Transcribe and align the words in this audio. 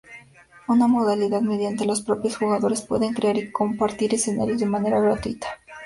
Una 0.67 0.87
modalidad 0.87 1.41
mediante 1.43 1.85
los 1.85 2.01
propios 2.01 2.35
jugadores 2.35 2.81
pueden 2.81 3.13
crear 3.13 3.37
y 3.37 3.51
compartir 3.51 4.15
escenarios 4.15 4.59
de 4.59 4.65
manera 4.65 4.99
gratuita. 4.99 5.59